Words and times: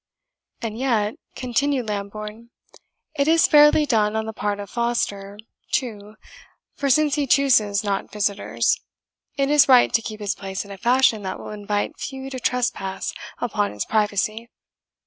"And 0.63 0.79
yet," 0.79 1.13
continued 1.35 1.87
Lambourne, 1.87 2.49
"it 3.13 3.27
is 3.27 3.45
fairly 3.45 3.85
done 3.85 4.15
on 4.15 4.25
the 4.25 4.33
part 4.33 4.59
of 4.59 4.71
Foster 4.71 5.37
too 5.71 6.15
for 6.73 6.89
since 6.89 7.13
he 7.13 7.27
chooses 7.27 7.83
not 7.83 8.11
visitors, 8.11 8.81
it 9.37 9.51
is 9.51 9.69
right 9.69 9.93
to 9.93 10.01
keep 10.01 10.19
his 10.19 10.33
place 10.33 10.65
in 10.65 10.71
a 10.71 10.77
fashion 10.79 11.21
that 11.21 11.37
will 11.39 11.51
invite 11.51 11.99
few 11.99 12.31
to 12.31 12.39
trespass 12.39 13.13
upon 13.37 13.71
his 13.73 13.85
privacy. 13.85 14.49